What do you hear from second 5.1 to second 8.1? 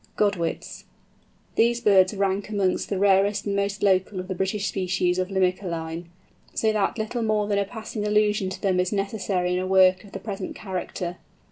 of Limicolæ, so that little more than a passing